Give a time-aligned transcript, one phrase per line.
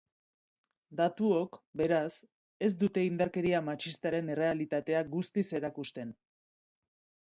[1.01, 2.07] Datuok, beraz,
[2.69, 6.21] ez dute indarkeria matxistaren errealitatea guztiz erakusten.